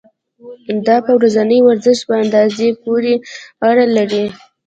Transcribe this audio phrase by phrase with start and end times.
[0.87, 3.13] دا په ورځني ورزش په اندازې پورې
[3.67, 4.25] اړه لري.